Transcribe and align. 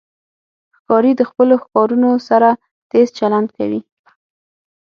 ښکاري 0.77 1.11
د 1.17 1.21
خپلو 1.29 1.53
ښکارونو 1.63 2.09
سره 2.29 2.49
تیز 2.89 3.07
چلند 3.19 3.47
کوي. 3.57 3.81